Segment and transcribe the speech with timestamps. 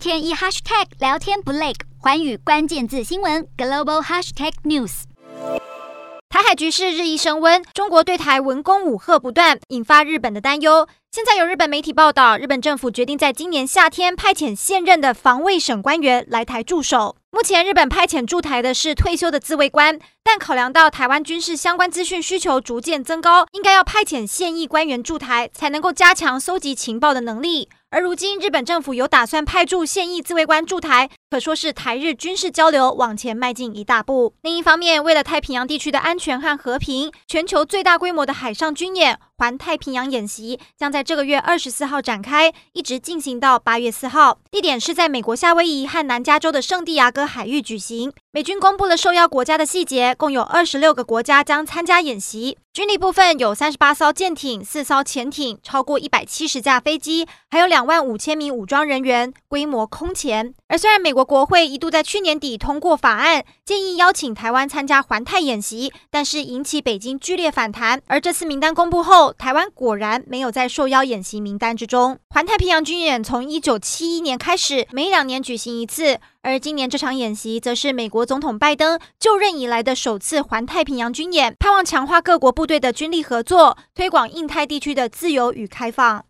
[0.00, 5.02] 天一 hashtag 聊天不累，环宇关键字新闻 global hashtag news。
[6.30, 10.88] 台海局势日益升温，中国对台文攻武吓不断，引发日本的担忧。
[11.12, 17.16] 现在有日本媒体报道，日本政府决定在今年夏天派遣现任的防卫省官员来台驻守。
[17.32, 27.68] 目前日本派遣驻台的是退休的自卫官，但考量到台湾军事相关资讯需求逐渐增高，应该要派遣现役官员驻台，才能够加强搜集情报的能力。
[27.90, 34.34] 而如今日本政府有打算派驻现役自卫官驻台，可说是台日军事交流往前迈进一大步。
[34.42, 44.38] 另一方面，为了太平洋地区的安全和和平，全球最大规模的海上军演环太平洋演习将在这个月二十四号展开，一直进行到八月四号。
[44.50, 48.12] 地点是在美国夏威夷和南加州的圣地亚哥海域举行。
[48.32, 52.58] 美军公布了受邀国家的细节，共有二十六个国家将参加演习。
[52.72, 60.54] 军力部分有三十八艘舰艇、四艘潜艇、超过一百七十架飞机，还有两万五千名武装人员，规模空前。
[60.68, 68.00] 而虽然美国国会一度在去年底通过法案，建议邀请台湾参加环太演习，但是引起北京剧烈反弹。
[68.06, 72.18] 而这次名单公布后台湾果然没有在受邀演习名单之中。
[72.30, 76.18] 环太平洋军演从一九七一年开始，每两年举行一次。
[76.42, 86.24] 而今年这场演习，则是美国总统拜登就任以来的首次环太平洋军演，盼望强化各国部队的军力合作，推广印太地区的自由与开放。